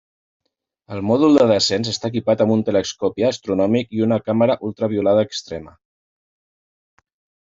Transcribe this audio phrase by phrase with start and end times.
[0.93, 5.75] El mòdul de descens està equipat amb un telescopi astronòmic i una càmera ultraviolada extrema.